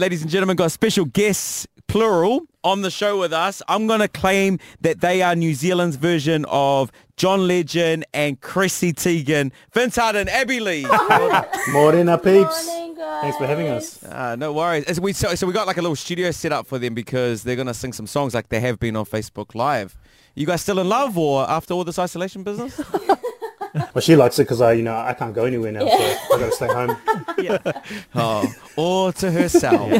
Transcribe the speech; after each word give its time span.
Ladies 0.00 0.22
and 0.22 0.30
gentlemen, 0.30 0.56
got 0.56 0.72
special 0.72 1.04
guests, 1.04 1.68
plural, 1.86 2.40
on 2.64 2.82
the 2.82 2.90
show 2.90 3.20
with 3.20 3.32
us. 3.32 3.62
I'm 3.68 3.86
going 3.86 4.00
to 4.00 4.08
claim 4.08 4.58
that 4.80 5.00
they 5.00 5.22
are 5.22 5.36
New 5.36 5.54
Zealand's 5.54 5.94
version 5.94 6.44
of 6.48 6.90
John 7.16 7.46
Legend 7.46 8.04
and 8.12 8.40
Chrissy 8.40 8.92
Teigen. 8.92 9.52
Vince 9.72 9.94
Harder, 9.94 10.24
Abby 10.28 10.58
Lee. 10.58 10.84
Morena 11.68 12.18
peeps. 12.18 12.66
Morning. 12.66 12.96
Thanks 12.96 13.36
for 13.36 13.46
having 13.46 13.68
us. 13.68 14.02
Uh, 14.02 14.34
no 14.34 14.52
worries. 14.52 14.82
As 14.86 15.00
we, 15.00 15.12
so, 15.12 15.32
so 15.36 15.46
we 15.46 15.52
got 15.52 15.68
like 15.68 15.76
a 15.76 15.82
little 15.82 15.94
studio 15.94 16.32
set 16.32 16.50
up 16.50 16.66
for 16.66 16.80
them 16.80 16.94
because 16.94 17.44
they're 17.44 17.54
going 17.54 17.68
to 17.68 17.72
sing 17.74 17.92
some 17.92 18.08
songs 18.08 18.34
like 18.34 18.48
they 18.48 18.58
have 18.58 18.80
been 18.80 18.96
on 18.96 19.04
Facebook 19.04 19.54
Live. 19.54 19.96
You 20.34 20.44
guys 20.44 20.62
still 20.62 20.80
in 20.80 20.88
love 20.88 21.16
or 21.16 21.48
after 21.48 21.72
all 21.72 21.84
this 21.84 22.00
isolation 22.00 22.42
business? 22.42 22.80
Well, 23.74 24.00
she 24.02 24.14
likes 24.14 24.38
it 24.38 24.44
because 24.44 24.60
I, 24.60 24.72
you 24.74 24.82
know, 24.82 24.96
I 24.96 25.14
can't 25.14 25.34
go 25.34 25.44
anywhere 25.44 25.72
now, 25.72 25.80
so 25.80 25.96
I 25.96 26.28
got 26.30 26.38
to 26.38 26.52
stay 26.52 26.68
home. 26.68 26.96
oh, 28.14 28.54
or 28.76 29.12
to 29.14 29.30
herself. 29.38 29.92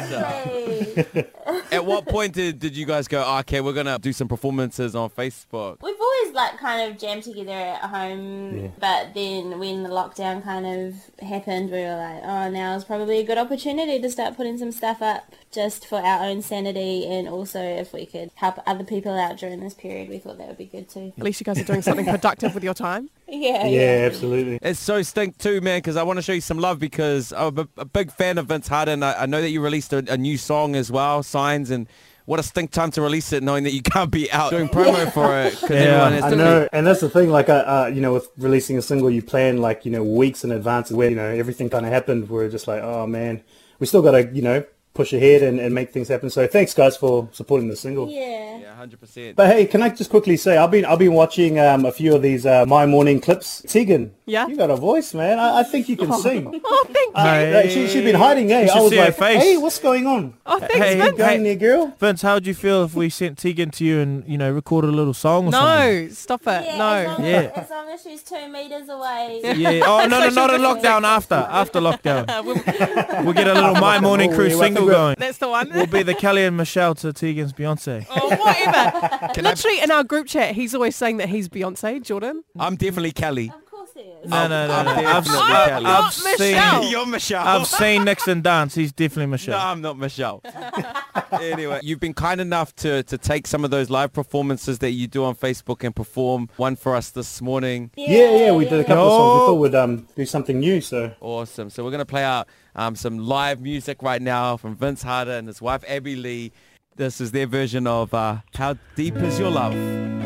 Exactly. 0.00 1.24
At 1.72 1.84
what 1.84 2.06
point 2.06 2.32
did, 2.34 2.58
did 2.58 2.76
you 2.76 2.86
guys 2.86 3.06
go, 3.06 3.22
"Oh, 3.26 3.38
okay, 3.40 3.60
we're 3.60 3.74
going 3.74 3.86
to 3.86 3.98
do 3.98 4.12
some 4.12 4.28
performances 4.28 4.94
on 4.94 5.10
Facebook? 5.10 5.82
We've 5.82 5.99
always 6.20 6.34
like 6.34 6.58
kind 6.58 6.90
of 6.90 6.98
jammed 6.98 7.22
together 7.22 7.50
at 7.52 7.80
home, 7.80 8.56
Yeah. 8.56 8.68
but 8.78 9.14
then 9.14 9.58
when 9.58 9.82
the 9.82 9.88
lockdown 9.88 10.42
kind 10.42 10.66
of 10.66 10.94
happened, 11.26 11.70
we 11.70 11.78
were 11.78 11.96
like, 11.96 12.22
oh, 12.24 12.50
now 12.50 12.76
is 12.76 12.84
probably 12.84 13.18
a 13.18 13.24
good 13.24 13.38
opportunity 13.38 14.00
to 14.00 14.10
start 14.10 14.36
putting 14.36 14.58
some 14.58 14.72
stuff 14.72 15.02
up 15.02 15.34
just 15.52 15.86
for 15.86 15.96
our 16.00 16.24
own 16.24 16.42
sanity 16.42 17.06
and 17.06 17.28
also 17.28 17.60
if 17.60 17.92
we 17.92 18.06
could 18.06 18.30
help 18.36 18.56
other 18.66 18.84
people 18.84 19.12
out 19.18 19.36
during 19.38 19.60
this 19.60 19.74
period, 19.74 20.08
we 20.08 20.18
thought 20.18 20.38
that 20.38 20.46
would 20.48 20.58
be 20.58 20.66
good 20.66 20.88
too. 20.88 21.12
At 21.16 21.24
least 21.24 21.40
you 21.40 21.44
guys 21.44 21.58
are 21.58 21.64
doing 21.64 21.82
something 21.82 22.04
productive 22.16 22.54
with 22.54 22.64
your 22.64 22.74
time. 22.74 23.10
Yeah, 23.32 23.64
Yeah, 23.66 24.08
absolutely. 24.10 24.58
It's 24.60 24.80
so 24.80 25.02
stink 25.02 25.38
too, 25.38 25.60
man, 25.60 25.78
because 25.78 25.96
I 25.96 26.02
want 26.02 26.16
to 26.16 26.22
show 26.22 26.32
you 26.32 26.40
some 26.40 26.58
love 26.58 26.80
because 26.80 27.32
I'm 27.32 27.58
a, 27.60 27.68
a 27.76 27.84
big 27.84 28.10
fan 28.10 28.38
of 28.38 28.46
Vince 28.48 28.66
Harder. 28.66 28.98
I, 29.04 29.14
I 29.22 29.26
know 29.26 29.40
that 29.40 29.50
you 29.50 29.62
released 29.62 29.92
a, 29.92 29.98
a 30.12 30.16
new 30.16 30.36
song 30.36 30.74
as 30.74 30.90
well, 30.90 31.22
Signs, 31.22 31.70
and 31.70 31.86
what 32.30 32.38
a 32.38 32.44
stink 32.44 32.70
time 32.70 32.92
to 32.92 33.02
release 33.02 33.32
it 33.32 33.42
knowing 33.42 33.64
that 33.64 33.72
you 33.72 33.82
can't 33.94 34.12
be 34.12 34.30
out 34.30 34.50
doing 34.50 34.68
promo 34.68 35.12
for 35.12 35.36
it. 35.36 35.60
everyone 35.64 36.12
has 36.12 36.22
I 36.22 36.30
to 36.30 36.36
know, 36.36 36.68
and 36.72 36.86
that's 36.86 37.00
the 37.00 37.10
thing. 37.10 37.28
Like, 37.28 37.48
uh, 37.48 37.64
uh, 37.66 37.90
you 37.92 38.00
know, 38.00 38.12
with 38.12 38.28
releasing 38.38 38.78
a 38.78 38.82
single, 38.82 39.10
you 39.10 39.20
plan 39.20 39.58
like 39.58 39.84
you 39.84 39.90
know 39.90 40.04
weeks 40.04 40.44
in 40.44 40.52
advance. 40.52 40.92
Where 40.92 41.10
you 41.10 41.16
know 41.16 41.28
everything 41.28 41.68
kind 41.68 41.84
of 41.84 41.92
happened, 41.92 42.30
we're 42.30 42.48
just 42.48 42.68
like, 42.68 42.82
oh 42.82 43.08
man, 43.08 43.42
we 43.80 43.86
still 43.88 44.00
got 44.00 44.12
to 44.12 44.30
you 44.32 44.42
know 44.42 44.64
push 44.92 45.12
ahead 45.12 45.42
and, 45.42 45.60
and 45.60 45.74
make 45.74 45.92
things 45.92 46.08
happen. 46.08 46.30
So 46.30 46.46
thanks 46.46 46.74
guys 46.74 46.96
for 46.96 47.28
supporting 47.32 47.68
the 47.68 47.76
single. 47.76 48.08
Yeah. 48.10 48.58
Yeah, 48.58 48.74
hundred 48.74 49.00
percent. 49.00 49.36
But 49.36 49.46
hey, 49.48 49.66
can 49.66 49.82
I 49.82 49.88
just 49.90 50.10
quickly 50.10 50.36
say 50.36 50.56
I've 50.56 50.70
been 50.70 50.84
I've 50.84 50.98
been 50.98 51.12
watching 51.14 51.58
um, 51.58 51.84
a 51.84 51.92
few 51.92 52.14
of 52.14 52.22
these 52.22 52.44
uh, 52.44 52.66
my 52.66 52.86
morning 52.86 53.20
clips. 53.20 53.62
Tegan, 53.68 54.12
Yeah? 54.26 54.46
you 54.48 54.56
got 54.56 54.70
a 54.70 54.76
voice, 54.76 55.14
man. 55.14 55.38
I, 55.38 55.60
I 55.60 55.62
think 55.62 55.88
you 55.88 55.96
can 55.96 56.12
sing. 56.14 56.60
Oh, 56.72 56.84
thank 56.86 56.96
you. 57.08 57.12
Uh, 57.14 57.62
she 57.68 57.88
she's 57.88 58.04
been 58.04 58.14
hiding, 58.14 58.52
eh? 58.52 58.64
You 58.66 58.70
I 58.70 58.80
was 58.80 58.90
see 58.90 58.96
her 58.96 59.06
like, 59.06 59.16
face. 59.16 59.42
hey, 59.42 59.56
what's 59.56 59.78
going 59.78 60.06
on? 60.06 60.34
Oh, 60.46 60.58
thanks, 60.58 60.74
Hey, 60.76 60.96
Vince. 60.98 61.18
Going 61.18 61.42
there, 61.42 61.56
girl. 61.56 61.94
Vince, 61.98 62.22
how 62.22 62.34
would 62.34 62.46
you 62.46 62.54
feel 62.54 62.84
if 62.84 62.94
we 62.94 63.08
sent 63.10 63.38
Tegan 63.38 63.70
to 63.72 63.84
you 63.84 63.98
and, 64.00 64.24
you 64.28 64.38
know, 64.38 64.50
recorded 64.52 64.88
a 64.88 64.92
little 64.92 65.14
song 65.14 65.48
or 65.48 65.52
something? 65.52 66.06
No, 66.06 66.08
stop 66.12 66.42
it. 66.42 66.46
Yeah, 66.46 66.56
As 66.72 66.78
no. 66.78 67.12
long, 67.12 67.24
Yeah. 67.24 67.36
As, 67.54 67.64
as 67.64 67.70
long 67.70 67.88
as 67.90 68.02
she's 68.02 68.22
two 68.22 68.48
meters 68.48 68.88
away. 68.88 69.40
Yeah. 69.42 69.82
Oh, 69.86 70.06
no, 70.06 70.20
no, 70.20 70.20
Social 70.28 70.34
not 70.34 70.54
in 70.54 70.60
distancing. 70.60 70.90
lockdown. 70.90 71.02
After. 71.04 71.34
After 71.34 71.80
lockdown. 71.80 73.24
We'll 73.24 73.34
get 73.34 73.48
a 73.48 73.54
little 73.54 73.74
My 73.74 74.00
Morning 74.00 74.32
Crew 74.32 74.46
Oh, 74.52 74.60
single 74.60 74.79
we're- 74.84 74.94
going. 74.94 75.16
That's 75.18 75.38
the 75.38 75.48
one. 75.48 75.70
We'll 75.72 75.86
be 75.86 76.02
the 76.02 76.14
Kelly 76.14 76.44
and 76.44 76.56
Michelle 76.56 76.94
to 76.96 77.12
Tegan's 77.12 77.52
Beyonce. 77.52 78.06
Oh, 78.10 78.28
whatever. 78.36 79.40
Literally 79.42 79.80
in 79.80 79.90
our 79.90 80.04
group 80.04 80.26
chat, 80.26 80.54
he's 80.54 80.74
always 80.74 80.96
saying 80.96 81.18
that 81.18 81.28
he's 81.28 81.48
Beyonce, 81.48 82.02
Jordan. 82.02 82.44
I'm 82.58 82.76
definitely 82.76 83.12
Kelly. 83.12 83.50
Of 83.54 83.64
course 83.66 83.90
it 83.96 84.06
is. 84.24 84.30
No, 84.30 84.46
no, 84.48 84.66
no, 84.66 84.74
I'm 84.74 84.84
no. 84.84 84.90
I've, 84.92 85.24
definitely 85.24 85.48
Kelly. 85.48 85.74
I've 85.74 85.82
Not 85.82 86.12
seen, 86.12 86.32
Michelle. 86.38 86.84
You're 86.90 87.06
Michelle. 87.06 87.46
I've 87.46 87.66
seen 87.66 88.04
Nixon 88.04 88.42
dance. 88.42 88.74
He's 88.74 88.92
definitely 88.92 89.26
Michelle. 89.26 89.52
No, 89.52 89.58
Michelle. 89.58 89.70
I'm 89.70 89.80
not 89.80 89.98
Michelle. 89.98 90.42
anyway, 91.32 91.80
you've 91.82 92.00
been 92.00 92.14
kind 92.14 92.40
enough 92.40 92.74
to, 92.76 93.02
to 93.04 93.18
take 93.18 93.46
some 93.46 93.64
of 93.64 93.70
those 93.70 93.90
live 93.90 94.12
performances 94.12 94.78
that 94.80 94.92
you 94.92 95.06
do 95.06 95.24
on 95.24 95.34
Facebook 95.34 95.84
and 95.84 95.94
perform 95.94 96.48
one 96.56 96.76
for 96.76 96.94
us 96.94 97.10
this 97.10 97.40
morning. 97.40 97.90
Yeah, 97.96 98.36
yeah, 98.36 98.52
we 98.52 98.64
did 98.64 98.80
a 98.80 98.84
couple 98.84 99.04
of 99.04 99.12
songs. 99.12 99.40
We 99.40 99.46
thought 99.46 99.54
we'd 99.60 99.74
um, 99.74 100.08
do 100.16 100.26
something 100.26 100.58
new, 100.58 100.80
so 100.80 101.14
Awesome. 101.20 101.70
So 101.70 101.84
we're 101.84 101.90
going 101.90 102.00
to 102.00 102.04
play 102.06 102.24
out 102.24 102.48
um, 102.74 102.96
some 102.96 103.18
live 103.18 103.60
music 103.60 104.02
right 104.02 104.22
now 104.22 104.56
from 104.56 104.76
Vince 104.76 105.02
Harder 105.02 105.32
and 105.32 105.46
his 105.46 105.60
wife 105.60 105.84
Abby 105.88 106.16
Lee. 106.16 106.52
This 106.96 107.20
is 107.20 107.32
their 107.32 107.46
version 107.46 107.86
of 107.86 108.12
uh, 108.12 108.38
How 108.54 108.76
Deep 108.94 109.16
Is 109.16 109.38
Your 109.38 109.50
Love. 109.50 109.74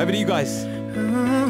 Over 0.00 0.12
to 0.12 0.18
you 0.18 0.26
guys. 0.26 1.47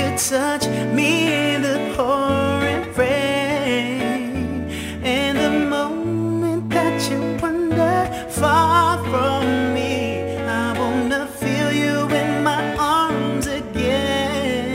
You 0.00 0.08
touch 0.16 0.66
me 0.94 1.10
in 1.30 1.60
the 1.60 1.92
pouring 1.94 2.84
rain. 2.94 4.70
And 5.04 5.36
the 5.36 5.50
moment 5.68 6.70
that 6.70 7.10
you 7.10 7.18
wander 7.42 8.08
far 8.30 8.96
from 9.10 9.74
me, 9.74 10.22
I 10.40 10.72
wanna 10.78 11.26
feel 11.26 11.70
you 11.70 12.08
in 12.22 12.42
my 12.42 12.62
arms 12.78 13.46
again. 13.46 14.70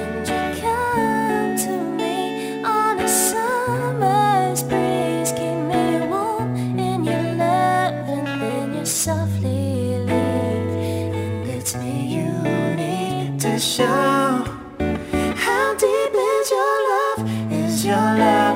And 0.00 0.28
you 0.30 0.42
come 0.62 1.56
to 1.66 1.74
me 1.98 2.62
on 2.62 3.00
a 3.00 3.08
summer's 3.08 4.62
breeze, 4.62 5.32
keep 5.32 5.58
me 5.72 5.84
warm 6.06 6.78
in 6.78 7.02
your 7.02 7.26
love, 7.42 8.08
and 8.16 8.26
then 8.40 8.74
you 8.76 8.86
softly 8.86 9.98
leave. 10.08 11.12
And 11.20 11.48
it's 11.50 11.74
me 11.74 11.92
you 12.16 12.30
need 12.76 13.40
to 13.40 13.58
show 13.58 14.11
your 17.84 17.96
love 17.96 18.51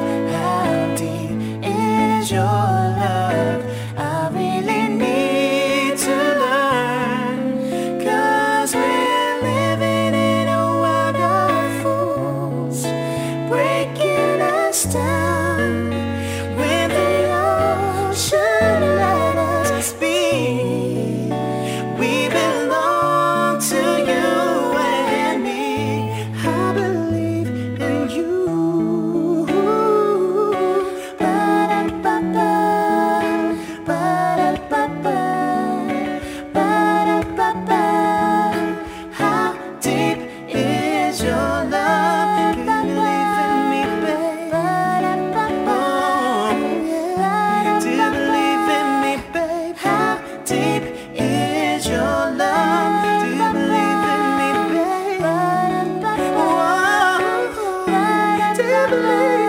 me 58.90 59.45